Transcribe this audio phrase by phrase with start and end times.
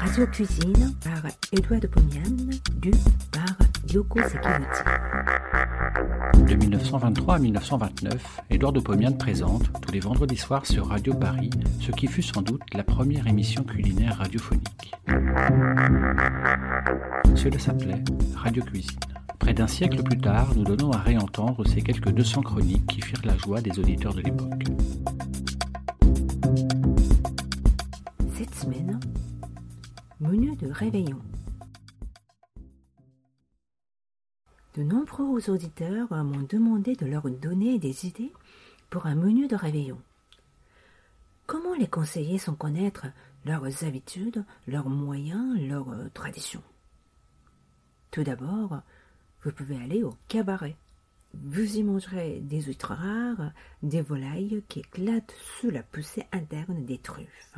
[0.00, 2.20] Radio Cuisine par Edouard de Pomian,
[2.76, 2.90] du
[3.32, 3.56] par
[3.90, 4.82] Yoko Sekiguchi.
[6.46, 11.48] De 1923 à 1929, Édouard de Pomian présente, tous les vendredis soirs sur Radio Paris,
[11.80, 14.92] ce qui fut sans doute la première émission culinaire radiophonique.
[17.34, 18.04] Cela s'appelait
[18.36, 19.00] Radio Cuisine.
[19.38, 23.24] Près d'un siècle plus tard, nous donnons à réentendre ces quelques 200 chroniques qui firent
[23.24, 24.64] la joie des auditeurs de l'époque.
[30.64, 31.20] De réveillon.
[34.74, 38.32] De nombreux auditeurs m'ont demandé de leur donner des idées
[38.88, 40.00] pour un menu de réveillon.
[41.46, 43.06] Comment les conseiller sans connaître
[43.44, 46.62] leurs habitudes, leurs moyens, leurs traditions?
[48.10, 48.80] Tout d'abord,
[49.42, 50.76] vous pouvez aller au cabaret.
[51.34, 53.52] Vous y mangerez des huîtres rares,
[53.82, 57.54] des volailles qui éclatent sous la poussée interne des truffes.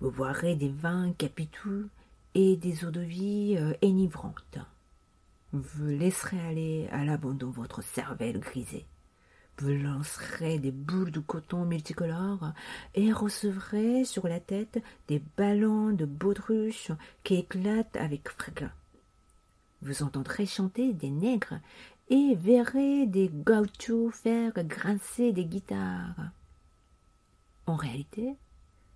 [0.00, 1.90] Vous boirez des vins capitous
[2.34, 4.58] et des eaux de vie euh, enivrantes.
[5.52, 8.86] Vous laisserez aller à l'abandon votre cervelle grisée.
[9.58, 12.52] Vous lancerez des boules de coton multicolores
[12.94, 16.92] et recevrez sur la tête des ballons de baudruche
[17.24, 18.72] qui éclatent avec fracas.
[19.82, 21.60] Vous entendrez chanter des nègres
[22.08, 26.30] et verrez des gauchos faire grincer des guitares.
[27.66, 28.36] En réalité,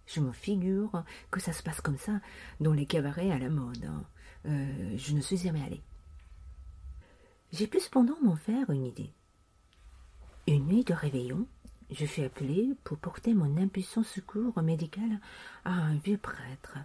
[0.06, 2.20] je me figure que ça se passe comme ça
[2.60, 3.84] dans les cabarets à la mode.
[3.84, 4.04] hein.
[4.46, 5.82] Euh, je ne suis jamais allée.
[7.52, 9.10] J'ai pu cependant m'en faire une idée.
[10.46, 11.46] Une nuit de réveillon,
[11.90, 15.20] je fus appelée pour porter mon impuissant secours médical
[15.64, 16.78] à un vieux prêtre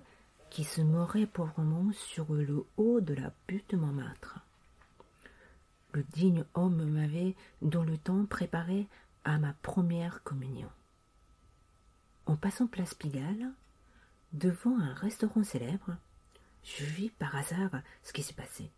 [0.49, 4.39] qui se mourait pauvrement sur le haut de la butte Montmartre.
[5.93, 8.87] Le digne homme m'avait, dans le temps, préparé
[9.25, 10.69] à ma première communion.
[12.29, 13.51] En passant place Pigalle,
[14.33, 15.97] devant un restaurant célèbre,
[16.63, 18.69] je vis par hasard ce qui s'est passé.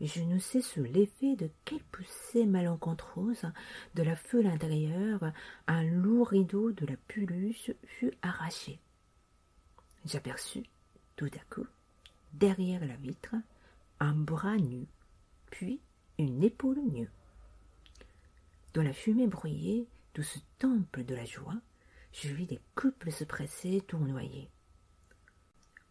[0.00, 3.44] Je ne sais sous l'effet de quelle poussée malencontreuse
[3.94, 5.32] de la foule intérieure,
[5.68, 8.80] un lourd rideau de la peluche fut arraché.
[10.04, 10.64] J'aperçus,
[11.14, 11.68] tout à coup,
[12.32, 13.36] derrière la vitre,
[14.00, 14.88] un bras nu,
[15.52, 15.78] puis
[16.18, 17.10] une épaule nue.
[18.74, 19.86] Dans la fumée brouillée
[20.16, 21.54] de ce temple de la joie,
[22.12, 24.50] je vis des couples se presser, tournoyer.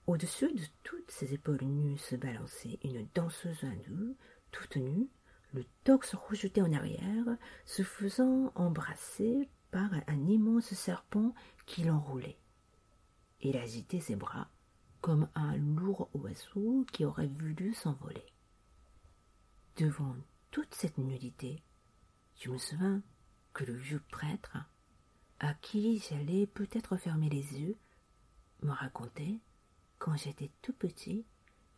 [0.07, 4.15] Au-dessus de toutes ces épaules nues se balançait une danseuse hindoue,
[4.51, 5.09] toute nue,
[5.53, 7.25] le torse rejeté en arrière,
[7.65, 11.33] se faisant embrasser par un immense serpent
[11.65, 12.37] qui l'enroulait.
[13.41, 14.49] Il agitait ses bras
[15.01, 18.25] comme un lourd oiseau qui aurait voulu s'envoler.
[19.77, 20.15] Devant
[20.51, 21.63] toute cette nudité,
[22.35, 23.01] je me souvins
[23.53, 24.57] que le vieux prêtre,
[25.41, 27.75] à qui j'allais peut-être fermer les yeux,
[28.61, 29.39] me racontait,
[29.97, 31.25] quand j'étais tout petit,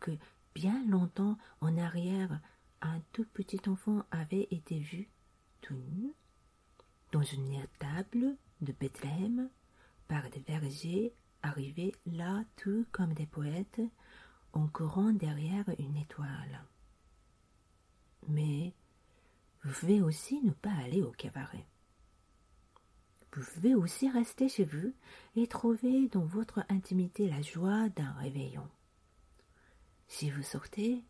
[0.00, 0.10] que
[0.54, 2.40] bien longtemps en arrière,
[2.82, 5.08] un tout petit enfant avait été vu,
[5.62, 6.12] tout nu,
[7.10, 9.48] dans une étable de Bethléem,
[10.08, 13.80] par des bergers arrivés là tout comme des poètes,
[14.52, 16.66] en courant derrière une étoile.
[18.28, 18.74] Mais
[19.62, 21.66] vous pouvez aussi ne pas aller au cabaret.
[23.34, 24.92] Pouvez aussi rester chez vous
[25.34, 28.68] et trouver dans votre intimité la joie d'un réveillon.
[30.06, 31.02] Si vous sortez,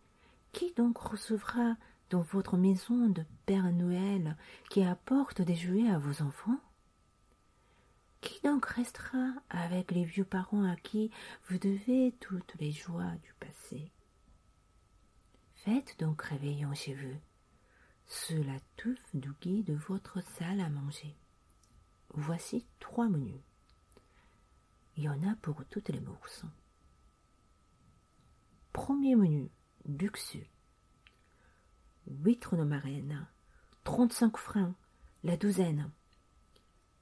[0.50, 1.76] qui donc recevra
[2.08, 4.38] dans votre maison de Père Noël
[4.70, 6.58] qui apporte des jouets à vos enfants?
[8.22, 11.10] Qui donc restera avec les vieux parents à qui
[11.50, 13.92] vous devez toutes les joies du passé?
[15.56, 17.20] Faites donc réveillon chez vous,
[18.06, 21.14] sous la touffe d'ougui de votre salle à manger.
[22.16, 23.40] Voici trois menus.
[24.96, 26.44] Il y en a pour toutes les bourses.
[28.72, 29.50] Premier menu,
[29.84, 30.48] Buxu.
[32.06, 33.26] Huîtres de marraine,
[33.82, 34.74] 35 francs
[35.24, 35.90] la douzaine.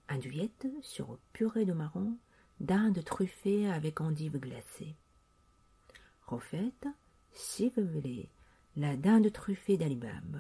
[0.08, 2.16] Andouillette sur purée de marron,
[2.60, 4.96] dinde truffée avec endives glacées.
[6.26, 6.88] Refaites,
[7.32, 8.30] si vous voulez,
[8.76, 10.38] la dinde truffée d'alibab.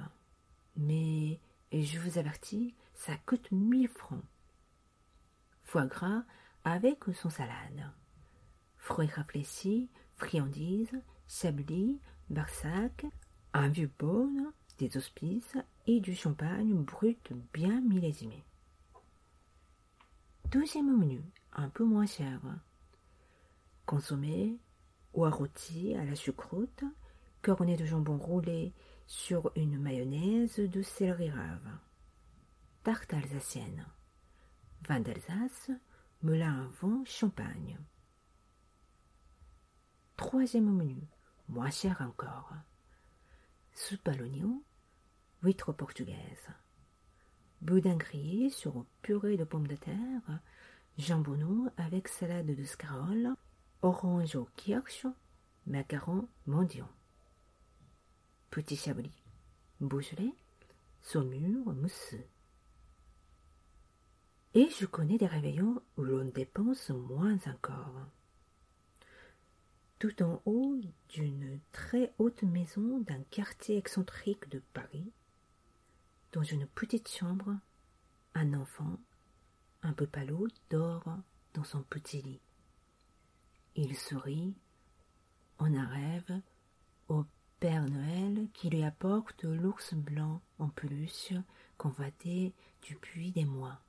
[0.76, 1.40] Mais,
[1.72, 4.24] je vous avertis, ça coûte mille francs
[5.72, 6.22] foie gras
[6.64, 7.90] avec son salade.
[8.76, 11.98] Fruits rafraîchis, friandises, chablis,
[12.28, 13.06] barsac,
[13.54, 18.44] un vieux baume, des hospices et du champagne brut bien millésimé.
[20.50, 21.22] Deuxième menu,
[21.54, 22.42] un peu moins cher.
[23.86, 24.58] Consommé
[25.14, 26.84] ou à rôti à la choucroute,
[27.40, 28.74] cornet de jambon roulé
[29.06, 31.78] sur une mayonnaise de céleri rave.
[32.82, 33.86] Tarte alsacienne
[34.86, 35.70] vin d'Alsace,
[36.22, 37.78] melun vent champagne.
[40.16, 41.08] Troisième menu,
[41.48, 42.52] moins cher encore.
[43.74, 44.62] Soupe à l'oignon,
[45.42, 46.48] huître portugaise.
[47.60, 50.40] Boudin grillé sur purée de pommes de terre,
[50.98, 53.34] jambonneau avec salade de scarole,
[53.82, 55.06] orange au kirsch,
[55.66, 56.90] macarons mendiant.
[58.50, 59.22] Petit chablis,
[59.80, 60.34] Beaujolais,
[61.00, 62.26] saumure mousseux.
[64.54, 68.06] Et je connais des réveillons où l'on dépense moins encore.
[69.98, 70.76] Tout en haut
[71.08, 75.10] d'une très haute maison d'un quartier excentrique de Paris,
[76.32, 77.56] dans une petite chambre,
[78.34, 78.98] un enfant,
[79.82, 81.18] un peu palot, dort
[81.54, 82.40] dans son petit lit.
[83.74, 84.54] Il sourit,
[85.58, 86.40] en un rêve,
[87.08, 87.24] au
[87.58, 91.32] Père Noël qui lui apporte l'ours blanc en peluche
[91.78, 92.52] convoité
[92.90, 93.80] depuis des mois.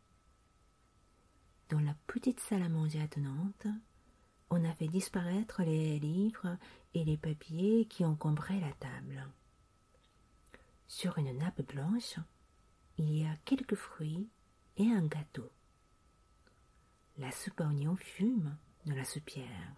[1.73, 3.65] Dans la petite salle à manger attenante,
[4.51, 6.55] on a fait disparaître les livres
[6.93, 9.27] et les papiers qui encombraient la table.
[10.85, 12.19] Sur une nappe blanche,
[12.99, 14.29] il y a quelques fruits
[14.77, 15.49] et un gâteau.
[17.17, 18.55] La soupe à oignon fume
[18.85, 19.75] dans la soupière.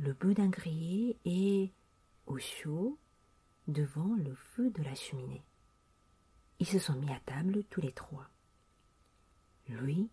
[0.00, 1.72] Le boudin grillé est
[2.26, 2.98] au chaud
[3.68, 5.44] devant le feu de la cheminée.
[6.58, 8.28] Ils se sont mis à table tous les trois.
[9.68, 10.10] Lui,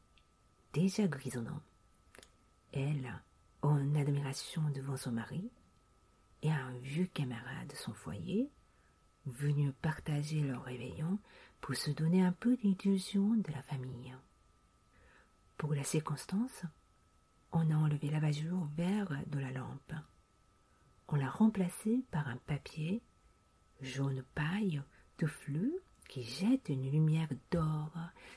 [0.74, 1.62] déjà grisonnant,
[2.74, 3.22] elle,
[3.62, 5.52] en admiration devant son mari,
[6.42, 8.50] et un vieux camarade de son foyer,
[9.26, 11.20] venu partager leur réveillon
[11.60, 14.16] pour se donner un peu d'illusion de la famille.
[15.58, 16.64] Pour la circonstance,
[17.52, 19.94] on a enlevé l'abat-jour vert de la lampe.
[21.08, 23.04] On l'a remplacé par un papier
[23.82, 24.82] jaune paille
[25.20, 25.74] de flux
[26.08, 27.71] qui jette une lumière d'or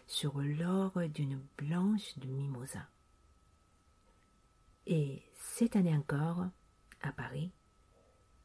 [0.06, 2.86] sur l'or d'une blanche de mimosa.
[4.86, 6.46] Et cette année encore,
[7.00, 7.50] à Paris,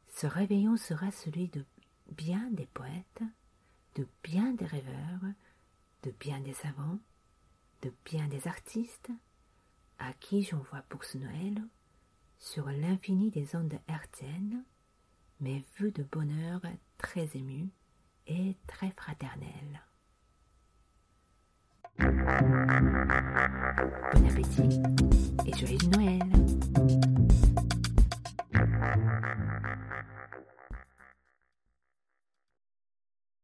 [0.08, 1.64] ce réveillon sera celui de
[2.12, 3.22] bien des poètes,
[3.94, 5.20] de bien des rêveurs,
[6.02, 6.98] de bien des savants,
[7.82, 9.10] de bien des artistes,
[9.98, 11.62] à qui j'envoie pour ce Noël,
[12.38, 14.64] sur l'infini des ondes hertziennes,
[15.40, 16.60] mes vœux de bonheur
[16.98, 17.70] très émus
[18.26, 19.82] et très fraternels.
[22.00, 22.08] Bon
[24.26, 24.80] appétit
[25.46, 26.18] et joyeux Noël.